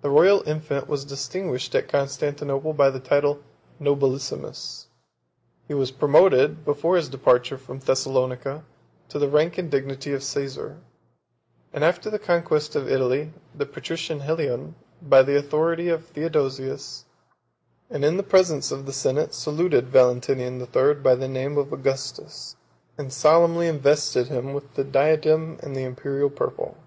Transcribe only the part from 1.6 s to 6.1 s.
at Constantinople by the title of Nobilissimus: he was